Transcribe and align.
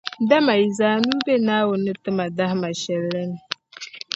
Dama 0.29 0.53
yi 0.59 0.67
zaa 0.77 0.95
nuu 1.05 1.23
be 1.25 1.33
Naawuni 1.45 1.83
ni 1.85 1.91
ti 2.01 2.09
ma 2.17 2.25
dahima 2.37 2.69
shɛli 2.81 3.07
la 3.15 3.21
ni. 3.29 3.37